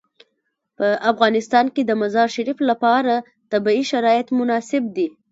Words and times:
په 0.77 0.87
افغانستان 1.11 1.65
کې 1.73 1.81
د 1.85 1.91
مزارشریف 2.01 2.57
لپاره 2.69 3.13
طبیعي 3.51 3.83
شرایط 3.91 4.27
مناسب 4.39 4.83
دي. 4.95 5.07